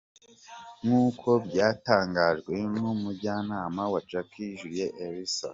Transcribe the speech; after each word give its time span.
Nkuko 0.83 1.29
byatangajwe 1.47 2.53
numujyanama 2.79 3.81
wa 3.93 3.99
Jackie, 4.09 4.55
Julie 4.59 4.87
Erusa,. 5.03 5.49